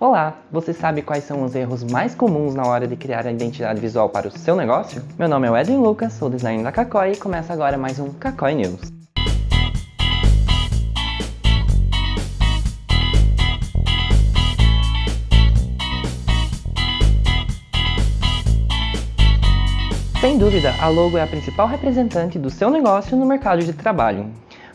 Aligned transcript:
Olá, 0.00 0.38
você 0.50 0.72
sabe 0.72 1.02
quais 1.02 1.24
são 1.24 1.44
os 1.44 1.54
erros 1.54 1.84
mais 1.84 2.14
comuns 2.14 2.54
na 2.54 2.66
hora 2.66 2.88
de 2.88 2.96
criar 2.96 3.26
a 3.26 3.30
identidade 3.30 3.78
visual 3.82 4.08
para 4.08 4.28
o 4.28 4.30
seu 4.30 4.56
negócio? 4.56 5.04
Meu 5.18 5.28
nome 5.28 5.46
é 5.46 5.50
Wesley 5.50 5.76
Lucas, 5.76 6.14
sou 6.14 6.30
designer 6.30 6.64
da 6.64 6.72
Kakoi 6.72 7.12
e 7.12 7.16
começa 7.18 7.52
agora 7.52 7.76
mais 7.76 7.98
um 7.98 8.10
Kakoi 8.14 8.54
News. 8.54 8.80
Sem 20.18 20.38
dúvida, 20.38 20.74
a 20.80 20.88
logo 20.88 21.18
é 21.18 21.22
a 21.22 21.26
principal 21.26 21.66
representante 21.66 22.38
do 22.38 22.48
seu 22.48 22.70
negócio 22.70 23.14
no 23.18 23.26
mercado 23.26 23.62
de 23.62 23.74
trabalho. 23.74 24.30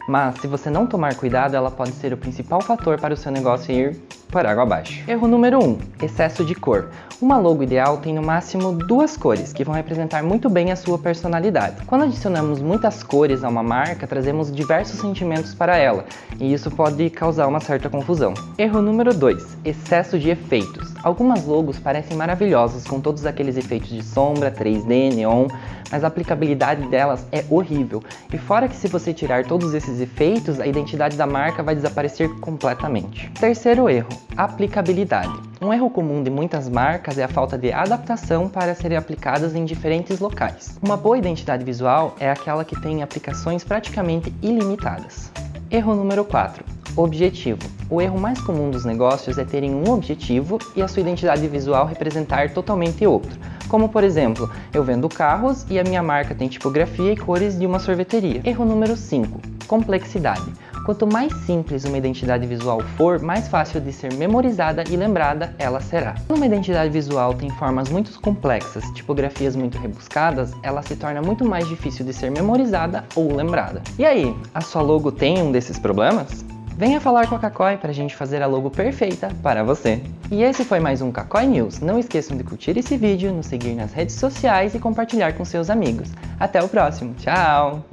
Mas 0.07 0.39
se 0.39 0.47
você 0.47 0.69
não 0.69 0.85
tomar 0.85 1.15
cuidado, 1.15 1.55
ela 1.55 1.71
pode 1.71 1.91
ser 1.91 2.13
o 2.13 2.17
principal 2.17 2.61
fator 2.61 2.99
para 2.99 3.13
o 3.13 3.17
seu 3.17 3.31
negócio 3.31 3.73
ir 3.73 3.99
por 4.29 4.45
água 4.45 4.63
abaixo. 4.63 5.03
Erro 5.09 5.27
número 5.27 5.59
1: 5.63 5.67
um, 5.67 5.77
excesso 6.01 6.43
de 6.43 6.53
cor. 6.53 6.89
Uma 7.21 7.37
logo 7.37 7.63
ideal 7.63 7.97
tem 7.97 8.13
no 8.13 8.21
máximo 8.21 8.73
duas 8.73 9.15
cores 9.15 9.53
que 9.53 9.63
vão 9.63 9.73
representar 9.73 10.21
muito 10.21 10.49
bem 10.49 10.71
a 10.71 10.75
sua 10.75 10.99
personalidade. 10.99 11.83
Quando 11.85 12.03
adicionamos 12.03 12.61
muitas 12.61 13.01
cores 13.01 13.43
a 13.43 13.49
uma 13.49 13.63
marca, 13.63 14.05
trazemos 14.05 14.51
diversos 14.51 14.99
sentimentos 14.99 15.53
para 15.53 15.77
ela, 15.77 16.05
e 16.39 16.53
isso 16.53 16.69
pode 16.69 17.09
causar 17.09 17.47
uma 17.47 17.61
certa 17.61 17.89
confusão. 17.89 18.33
Erro 18.57 18.81
número 18.81 19.13
2: 19.13 19.57
excesso 19.63 20.19
de 20.19 20.29
efeitos. 20.29 20.93
Algumas 21.01 21.45
logos 21.45 21.79
parecem 21.79 22.17
maravilhosas 22.17 22.83
com 22.83 22.99
todos 22.99 23.25
aqueles 23.25 23.57
efeitos 23.57 23.89
de 23.89 24.03
sombra, 24.03 24.51
3D, 24.51 25.15
neon, 25.15 25.47
mas 25.95 26.03
a 26.03 26.07
aplicabilidade 26.07 26.85
delas 26.89 27.25
é 27.31 27.45
horrível. 27.49 28.03
E 28.33 28.37
fora 28.37 28.67
que 28.67 28.75
se 28.75 28.89
você 28.89 29.13
tirar 29.13 29.45
todos 29.45 29.73
esses 29.73 30.01
efeitos, 30.01 30.59
a 30.59 30.67
identidade 30.67 31.15
da 31.15 31.25
marca 31.25 31.63
vai 31.63 31.73
desaparecer 31.73 32.27
completamente. 32.41 33.31
Terceiro 33.39 33.89
erro: 33.89 34.09
aplicabilidade. 34.35 35.31
Um 35.61 35.71
erro 35.71 35.89
comum 35.89 36.21
de 36.21 36.29
muitas 36.29 36.67
marcas 36.67 37.17
é 37.17 37.23
a 37.23 37.29
falta 37.29 37.57
de 37.57 37.71
adaptação 37.71 38.49
para 38.49 38.75
serem 38.75 38.97
aplicadas 38.97 39.55
em 39.55 39.63
diferentes 39.63 40.19
locais. 40.19 40.77
Uma 40.83 40.97
boa 40.97 41.17
identidade 41.17 41.63
visual 41.63 42.13
é 42.19 42.29
aquela 42.29 42.65
que 42.65 42.77
tem 42.81 43.01
aplicações 43.01 43.63
praticamente 43.63 44.33
ilimitadas. 44.41 45.31
Erro 45.71 45.95
número 45.95 46.25
4. 46.25 46.61
Objetivo. 46.97 47.61
O 47.89 48.01
erro 48.01 48.19
mais 48.19 48.41
comum 48.41 48.69
dos 48.69 48.83
negócios 48.83 49.37
é 49.37 49.45
terem 49.45 49.73
um 49.73 49.89
objetivo 49.89 50.59
e 50.75 50.81
a 50.81 50.89
sua 50.89 51.01
identidade 51.01 51.47
visual 51.47 51.85
representar 51.85 52.49
totalmente 52.49 53.07
outro. 53.07 53.39
Como 53.75 53.89
por 53.89 54.05
exemplo, 54.05 54.49
eu 54.73 54.85
vendo 54.85 55.09
carros 55.09 55.65
e 55.69 55.77
a 55.77 55.83
minha 55.83 56.01
marca 56.01 56.33
tem 56.33 56.47
tipografia 56.47 57.11
e 57.11 57.17
cores 57.17 57.59
de 57.59 57.65
uma 57.65 57.77
sorveteria. 57.77 58.39
Erro 58.45 58.63
número 58.63 58.95
5. 58.95 59.41
Complexidade. 59.67 60.45
Quanto 60.85 61.05
mais 61.05 61.33
simples 61.45 61.83
uma 61.83 61.97
identidade 61.97 62.47
visual 62.47 62.79
for, 62.95 63.19
mais 63.19 63.49
fácil 63.49 63.81
de 63.81 63.91
ser 63.91 64.13
memorizada 64.13 64.81
e 64.89 64.95
lembrada 64.95 65.53
ela 65.59 65.81
será. 65.81 66.15
Quando 66.25 66.37
uma 66.37 66.45
identidade 66.45 66.89
visual 66.89 67.33
tem 67.33 67.49
formas 67.49 67.89
muito 67.89 68.17
complexas, 68.21 68.85
tipografias 68.91 69.57
muito 69.57 69.77
rebuscadas, 69.77 70.53
ela 70.63 70.81
se 70.81 70.95
torna 70.95 71.21
muito 71.21 71.43
mais 71.43 71.67
difícil 71.67 72.05
de 72.05 72.13
ser 72.13 72.31
memorizada 72.31 73.03
ou 73.13 73.35
lembrada. 73.35 73.81
E 73.99 74.05
aí, 74.05 74.33
a 74.53 74.61
sua 74.61 74.81
logo 74.81 75.11
tem 75.11 75.41
um 75.41 75.51
desses 75.51 75.77
problemas? 75.77 76.45
Venha 76.77 76.99
falar 76.99 77.27
com 77.29 77.35
a 77.35 77.39
Kakoi 77.39 77.77
para 77.77 77.91
a 77.91 77.93
gente 77.93 78.13
fazer 78.13 78.41
a 78.41 78.47
logo 78.47 78.69
perfeita 78.69 79.29
para 79.41 79.63
você. 79.63 80.01
E 80.29 80.43
esse 80.43 80.65
foi 80.65 80.77
mais 80.81 81.01
um 81.01 81.09
Kakoi 81.09 81.45
News. 81.45 81.79
Não 81.79 81.97
esqueçam 81.97 82.35
de 82.35 82.43
curtir 82.43 82.77
esse 82.77 82.97
vídeo, 82.97 83.31
nos 83.31 83.45
seguir 83.45 83.75
nas 83.75 83.93
redes 83.93 84.15
sociais 84.15 84.75
e 84.75 84.79
compartilhar 84.79 85.33
com 85.33 85.45
seus 85.45 85.69
amigos. 85.69 86.09
Até 86.37 86.61
o 86.61 86.67
próximo. 86.67 87.13
Tchau! 87.13 87.85